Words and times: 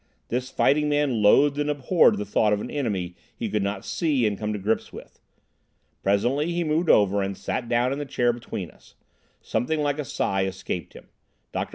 This 0.29 0.49
fighting 0.49 0.89
man 0.89 1.21
loathed 1.21 1.59
and 1.59 1.69
abhorred 1.69 2.17
the 2.17 2.25
thought 2.25 2.53
of 2.53 2.59
an 2.59 2.71
enemy 2.71 3.15
he 3.35 3.51
could 3.51 3.61
not 3.61 3.85
see 3.85 4.25
and 4.25 4.35
come 4.35 4.51
to 4.51 4.57
grips 4.57 4.91
with. 4.91 5.19
Presently 6.01 6.51
he 6.51 6.63
moved 6.63 6.89
over 6.89 7.21
and 7.21 7.37
sat 7.37 7.69
down 7.69 7.93
in 7.93 7.99
the 7.99 8.05
chair 8.07 8.33
between 8.33 8.71
us. 8.71 8.95
Something 9.43 9.81
like 9.81 9.99
a 9.99 10.03
sigh 10.05 10.45
escaped 10.45 10.93
him. 10.93 11.09
Dr. 11.51 11.69